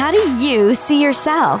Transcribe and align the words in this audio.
How 0.00 0.10
do 0.10 0.30
you 0.42 0.74
see 0.74 1.02
yourself? 1.02 1.60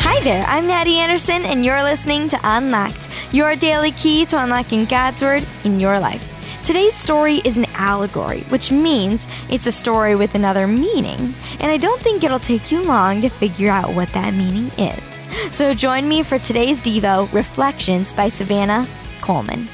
Hi 0.00 0.18
there, 0.24 0.42
I'm 0.46 0.66
Natty 0.66 0.96
Anderson, 0.96 1.44
and 1.44 1.62
you're 1.62 1.82
listening 1.82 2.26
to 2.28 2.40
Unlocked, 2.42 3.10
your 3.32 3.54
daily 3.54 3.90
key 3.92 4.24
to 4.24 4.42
unlocking 4.42 4.86
God's 4.86 5.20
Word 5.20 5.46
in 5.64 5.78
your 5.78 6.00
life. 6.00 6.26
Today's 6.64 6.94
story 6.94 7.42
is 7.44 7.58
an 7.58 7.66
allegory, 7.74 8.40
which 8.44 8.72
means 8.72 9.28
it's 9.50 9.66
a 9.66 9.72
story 9.72 10.14
with 10.14 10.34
another 10.34 10.66
meaning, 10.66 11.34
and 11.60 11.70
I 11.70 11.76
don't 11.76 12.00
think 12.00 12.24
it'll 12.24 12.38
take 12.38 12.72
you 12.72 12.82
long 12.82 13.20
to 13.20 13.28
figure 13.28 13.68
out 13.68 13.92
what 13.92 14.08
that 14.14 14.32
meaning 14.32 14.70
is. 14.78 15.54
So 15.54 15.74
join 15.74 16.08
me 16.08 16.22
for 16.22 16.38
today's 16.38 16.80
Devo 16.80 17.30
Reflections 17.30 18.14
by 18.14 18.30
Savannah 18.30 18.88
Coleman. 19.20 19.68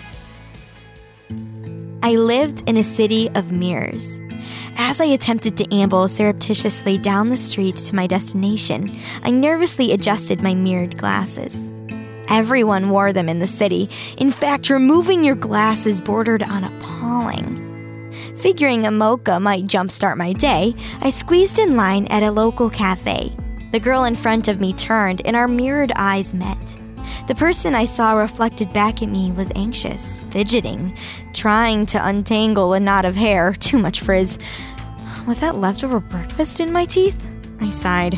I 2.02 2.12
lived 2.14 2.68
in 2.68 2.76
a 2.76 2.84
city 2.84 3.28
of 3.34 3.50
mirrors. 3.50 4.20
As 4.76 5.00
I 5.00 5.06
attempted 5.06 5.56
to 5.56 5.74
amble 5.74 6.06
surreptitiously 6.06 6.98
down 6.98 7.28
the 7.28 7.36
street 7.36 7.76
to 7.76 7.94
my 7.94 8.06
destination, 8.06 8.96
I 9.24 9.30
nervously 9.30 9.92
adjusted 9.92 10.40
my 10.40 10.54
mirrored 10.54 10.96
glasses. 10.96 11.72
Everyone 12.28 12.90
wore 12.90 13.12
them 13.12 13.28
in 13.28 13.40
the 13.40 13.48
city. 13.48 13.90
In 14.16 14.30
fact, 14.30 14.70
removing 14.70 15.24
your 15.24 15.34
glasses 15.34 16.00
bordered 16.00 16.44
on 16.44 16.62
appalling. 16.62 18.12
Figuring 18.38 18.86
a 18.86 18.92
mocha 18.92 19.40
might 19.40 19.64
jumpstart 19.64 20.16
my 20.16 20.32
day, 20.32 20.76
I 21.00 21.10
squeezed 21.10 21.58
in 21.58 21.76
line 21.76 22.06
at 22.06 22.22
a 22.22 22.30
local 22.30 22.70
cafe. 22.70 23.36
The 23.72 23.80
girl 23.80 24.04
in 24.04 24.14
front 24.14 24.46
of 24.46 24.60
me 24.60 24.72
turned, 24.72 25.26
and 25.26 25.34
our 25.34 25.48
mirrored 25.48 25.92
eyes 25.96 26.32
met. 26.32 26.76
The 27.28 27.34
person 27.34 27.74
I 27.74 27.84
saw 27.84 28.14
reflected 28.14 28.72
back 28.72 29.02
at 29.02 29.10
me 29.10 29.30
was 29.32 29.52
anxious, 29.54 30.24
fidgeting, 30.30 30.96
trying 31.34 31.84
to 31.86 32.08
untangle 32.08 32.72
a 32.72 32.80
knot 32.80 33.04
of 33.04 33.16
hair, 33.16 33.52
too 33.60 33.78
much 33.78 34.00
frizz. 34.00 34.38
Was 35.26 35.40
that 35.40 35.56
leftover 35.56 36.00
breakfast 36.00 36.58
in 36.58 36.72
my 36.72 36.86
teeth? 36.86 37.26
I 37.60 37.68
sighed. 37.68 38.14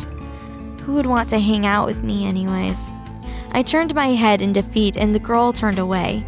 Who 0.83 0.93
would 0.93 1.07
want 1.07 1.27
to 1.29 1.39
hang 1.39 1.65
out 1.65 1.87
with 1.87 2.01
me, 2.05 2.25
anyways? 2.25 2.89
I 3.51 3.63
turned 3.63 3.93
my 3.93 4.07
head 4.07 4.41
in 4.41 4.53
defeat, 4.53 4.95
and 4.95 5.13
the 5.13 5.19
girl 5.19 5.51
turned 5.51 5.77
away. 5.77 6.25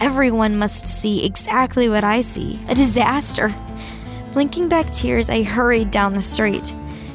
Everyone 0.00 0.56
must 0.56 0.86
see 0.86 1.26
exactly 1.26 1.90
what 1.90 2.02
I 2.02 2.22
see 2.22 2.58
a 2.66 2.74
disaster. 2.74 3.54
Blinking 4.32 4.70
back 4.70 4.90
tears, 4.90 5.28
I 5.28 5.42
hurried 5.42 5.90
down 5.90 6.14
the 6.14 6.22
street. 6.22 6.74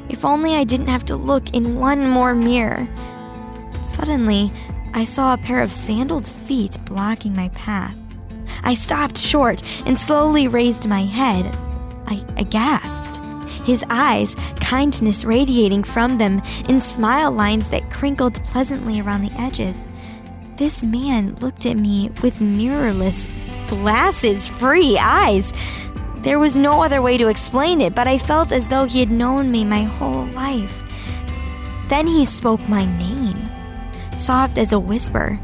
If 0.10 0.24
only 0.24 0.54
I 0.54 0.64
didn't 0.64 0.88
have 0.90 1.06
to 1.06 1.16
look 1.16 1.56
in 1.56 1.80
one 1.80 2.08
more 2.08 2.36
mirror. 2.36 2.88
Suddenly, 3.82 4.54
I 4.98 5.04
saw 5.04 5.36
a 5.36 5.38
pair 5.38 5.62
of 5.62 5.72
sandaled 5.72 6.28
feet 6.28 6.76
blocking 6.86 7.36
my 7.36 7.50
path. 7.50 7.96
I 8.64 8.74
stopped 8.74 9.20
short 9.20 9.62
and 9.86 9.96
slowly 9.96 10.48
raised 10.48 10.88
my 10.88 11.02
head. 11.02 11.56
I, 12.08 12.26
I 12.36 12.42
gasped. 12.42 13.24
His 13.64 13.86
eyes, 13.92 14.34
kindness 14.60 15.24
radiating 15.24 15.84
from 15.84 16.18
them 16.18 16.42
in 16.68 16.82
smile 16.82 17.32
lines 17.32 17.68
that 17.68 17.92
crinkled 17.92 18.44
pleasantly 18.44 19.00
around 19.00 19.22
the 19.22 19.40
edges. 19.40 19.88
This 20.56 20.84
man 20.84 21.36
looked 21.36 21.68
at 21.68 21.78
me 21.78 22.10
with 22.24 22.40
mirrorless, 22.40 23.28
glasses 23.70 24.48
free 24.48 24.98
eyes. 24.98 25.54
There 26.24 26.40
was 26.40 26.58
no 26.58 26.82
other 26.82 27.04
way 27.04 27.20
to 27.20 27.28
explain 27.28 27.82
it, 27.82 27.94
but 27.94 28.08
I 28.08 28.18
felt 28.18 28.52
as 28.52 28.68
though 28.68 28.86
he 28.86 29.00
had 29.00 29.12
known 29.12 29.52
me 29.52 29.64
my 29.64 29.84
whole 29.84 30.26
life. 30.32 30.82
Then 31.88 32.08
he 32.08 32.26
spoke 32.26 32.68
my 32.68 32.86
name 32.98 33.47
soft 34.18 34.58
as 34.58 34.74
a 34.74 34.80
whisper. 34.80 35.40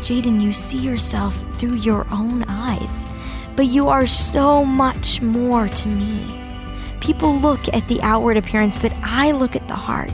Jayden, 0.00 0.40
you 0.40 0.52
see 0.52 0.78
yourself 0.78 1.36
through 1.58 1.76
your 1.76 2.06
own 2.10 2.44
eyes, 2.48 3.06
but 3.56 3.66
you 3.66 3.88
are 3.88 4.06
so 4.06 4.64
much 4.64 5.20
more 5.20 5.68
to 5.68 5.88
me. 5.88 6.34
People 7.00 7.38
look 7.38 7.68
at 7.74 7.86
the 7.88 8.00
outward 8.02 8.36
appearance, 8.36 8.78
but 8.78 8.92
I 9.02 9.32
look 9.32 9.56
at 9.56 9.66
the 9.68 9.74
heart. 9.74 10.12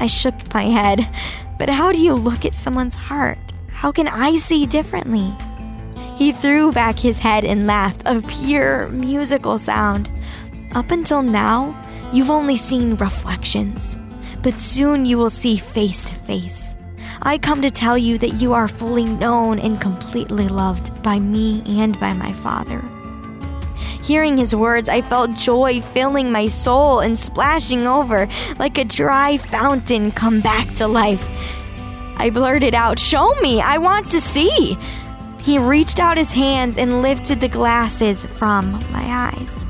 I 0.00 0.06
shook 0.06 0.34
my 0.52 0.64
head. 0.64 1.08
But 1.58 1.68
how 1.68 1.92
do 1.92 2.00
you 2.00 2.14
look 2.14 2.44
at 2.44 2.56
someone's 2.56 2.96
heart? 2.96 3.38
How 3.70 3.92
can 3.92 4.08
I 4.08 4.36
see 4.36 4.66
differently? 4.66 5.32
He 6.16 6.32
threw 6.32 6.72
back 6.72 6.98
his 6.98 7.18
head 7.18 7.44
and 7.44 7.68
laughed, 7.68 8.02
a 8.04 8.20
pure 8.20 8.88
musical 8.88 9.60
sound. 9.60 10.10
Up 10.72 10.90
until 10.90 11.22
now, 11.22 11.72
you've 12.12 12.30
only 12.30 12.56
seen 12.56 12.96
reflections, 12.96 13.96
but 14.42 14.58
soon 14.58 15.04
you 15.04 15.16
will 15.16 15.30
see 15.30 15.56
face 15.56 16.04
to 16.06 16.14
face. 16.14 16.74
I 17.24 17.38
come 17.38 17.62
to 17.62 17.70
tell 17.70 17.96
you 17.96 18.18
that 18.18 18.34
you 18.34 18.52
are 18.52 18.66
fully 18.66 19.04
known 19.04 19.60
and 19.60 19.80
completely 19.80 20.48
loved 20.48 21.02
by 21.04 21.20
me 21.20 21.62
and 21.80 21.98
by 22.00 22.12
my 22.14 22.32
Father. 22.32 22.82
Hearing 24.02 24.36
his 24.36 24.56
words, 24.56 24.88
I 24.88 25.02
felt 25.02 25.34
joy 25.34 25.80
filling 25.80 26.32
my 26.32 26.48
soul 26.48 26.98
and 26.98 27.16
splashing 27.16 27.86
over 27.86 28.28
like 28.58 28.76
a 28.76 28.84
dry 28.84 29.36
fountain 29.36 30.10
come 30.10 30.40
back 30.40 30.68
to 30.74 30.88
life. 30.88 31.24
I 32.16 32.30
blurted 32.30 32.74
out, 32.74 32.98
Show 32.98 33.32
me, 33.40 33.60
I 33.60 33.78
want 33.78 34.10
to 34.10 34.20
see. 34.20 34.76
He 35.42 35.58
reached 35.58 36.00
out 36.00 36.16
his 36.16 36.32
hands 36.32 36.76
and 36.76 37.02
lifted 37.02 37.40
the 37.40 37.48
glasses 37.48 38.24
from 38.24 38.72
my 38.90 39.32
eyes. 39.38 39.68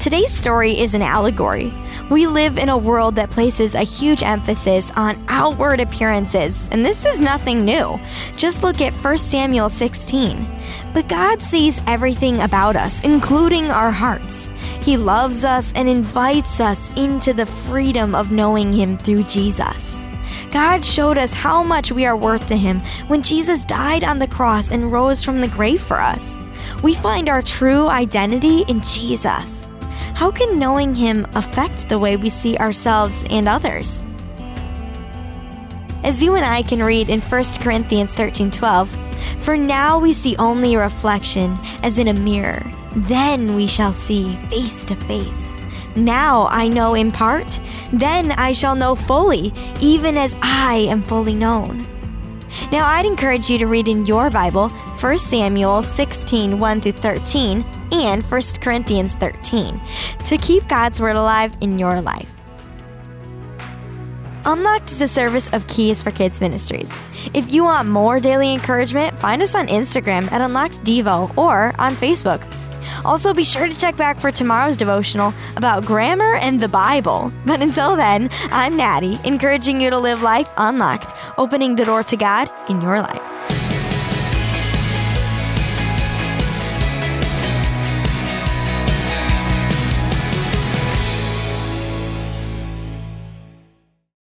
Today's 0.00 0.32
story 0.32 0.80
is 0.80 0.94
an 0.94 1.02
allegory. 1.02 1.70
We 2.08 2.26
live 2.26 2.56
in 2.56 2.70
a 2.70 2.78
world 2.78 3.16
that 3.16 3.30
places 3.30 3.74
a 3.74 3.82
huge 3.82 4.22
emphasis 4.22 4.90
on 4.96 5.22
outward 5.28 5.78
appearances, 5.78 6.70
and 6.72 6.82
this 6.82 7.04
is 7.04 7.20
nothing 7.20 7.66
new. 7.66 8.00
Just 8.34 8.62
look 8.62 8.80
at 8.80 8.94
1 8.94 9.18
Samuel 9.18 9.68
16. 9.68 10.46
But 10.94 11.06
God 11.06 11.42
sees 11.42 11.82
everything 11.86 12.40
about 12.40 12.76
us, 12.76 13.04
including 13.04 13.66
our 13.66 13.90
hearts. 13.90 14.48
He 14.80 14.96
loves 14.96 15.44
us 15.44 15.70
and 15.74 15.86
invites 15.86 16.60
us 16.60 16.90
into 16.96 17.34
the 17.34 17.44
freedom 17.44 18.14
of 18.14 18.32
knowing 18.32 18.72
Him 18.72 18.96
through 18.96 19.24
Jesus. 19.24 20.00
God 20.50 20.82
showed 20.82 21.18
us 21.18 21.34
how 21.34 21.62
much 21.62 21.92
we 21.92 22.06
are 22.06 22.16
worth 22.16 22.46
to 22.46 22.56
Him 22.56 22.80
when 23.08 23.22
Jesus 23.22 23.66
died 23.66 24.02
on 24.02 24.18
the 24.18 24.26
cross 24.26 24.70
and 24.70 24.90
rose 24.90 25.22
from 25.22 25.42
the 25.42 25.48
grave 25.48 25.82
for 25.82 26.00
us. 26.00 26.38
We 26.82 26.94
find 26.94 27.28
our 27.28 27.42
true 27.42 27.86
identity 27.88 28.64
in 28.66 28.80
Jesus. 28.80 29.68
How 30.20 30.30
can 30.30 30.58
knowing 30.58 30.94
Him 30.94 31.26
affect 31.34 31.88
the 31.88 31.98
way 31.98 32.18
we 32.18 32.28
see 32.28 32.54
ourselves 32.58 33.24
and 33.30 33.48
others? 33.48 34.02
As 36.04 36.22
you 36.22 36.34
and 36.34 36.44
I 36.44 36.60
can 36.60 36.82
read 36.82 37.08
in 37.08 37.22
1 37.22 37.62
Corinthians 37.62 38.14
13:12, 38.14 38.90
for 39.38 39.56
now 39.56 39.98
we 39.98 40.12
see 40.12 40.36
only 40.36 40.74
a 40.74 40.78
reflection 40.78 41.58
as 41.82 41.98
in 41.98 42.08
a 42.08 42.12
mirror, 42.12 42.62
then 42.94 43.54
we 43.54 43.66
shall 43.66 43.94
see 43.94 44.36
face 44.50 44.84
to 44.84 44.94
face. 44.94 45.56
Now 45.96 46.48
I 46.50 46.68
know 46.68 46.92
in 46.92 47.10
part, 47.10 47.58
then 47.90 48.32
I 48.32 48.52
shall 48.52 48.74
know 48.74 48.94
fully, 48.94 49.54
even 49.80 50.18
as 50.18 50.36
I 50.42 50.86
am 50.90 51.00
fully 51.00 51.34
known. 51.34 51.86
Now 52.70 52.84
I'd 52.84 53.06
encourage 53.06 53.48
you 53.48 53.56
to 53.56 53.66
read 53.66 53.88
in 53.88 54.04
your 54.04 54.28
Bible 54.28 54.70
1 55.00 55.16
Samuel 55.16 55.82
16 55.82 56.58
1 56.58 56.80
through 56.82 56.92
13 56.92 57.64
and 57.92 58.22
1 58.22 58.42
Corinthians 58.60 59.14
13 59.14 59.80
to 60.26 60.36
keep 60.36 60.68
God's 60.68 61.00
Word 61.00 61.16
alive 61.16 61.56
in 61.62 61.78
your 61.78 62.02
life. 62.02 62.30
Unlocked 64.44 64.92
is 64.92 65.00
a 65.00 65.08
service 65.08 65.48
of 65.54 65.66
Keys 65.68 66.02
for 66.02 66.10
Kids 66.10 66.42
Ministries. 66.42 66.98
If 67.32 67.50
you 67.50 67.64
want 67.64 67.88
more 67.88 68.20
daily 68.20 68.52
encouragement, 68.52 69.18
find 69.18 69.40
us 69.40 69.54
on 69.54 69.68
Instagram 69.68 70.30
at 70.32 70.42
Unlocked 70.42 70.84
Devo 70.84 71.34
or 71.34 71.74
on 71.78 71.96
Facebook. 71.96 72.46
Also, 73.02 73.32
be 73.32 73.44
sure 73.44 73.68
to 73.68 73.78
check 73.78 73.96
back 73.96 74.18
for 74.18 74.30
tomorrow's 74.30 74.76
devotional 74.76 75.32
about 75.56 75.86
grammar 75.86 76.34
and 76.36 76.60
the 76.60 76.68
Bible. 76.68 77.32
But 77.46 77.62
until 77.62 77.96
then, 77.96 78.28
I'm 78.50 78.76
Natty, 78.76 79.18
encouraging 79.24 79.80
you 79.80 79.88
to 79.88 79.98
live 79.98 80.20
life 80.20 80.50
unlocked, 80.58 81.14
opening 81.38 81.76
the 81.76 81.86
door 81.86 82.02
to 82.02 82.16
God 82.18 82.50
in 82.68 82.82
your 82.82 83.00
life. 83.00 83.29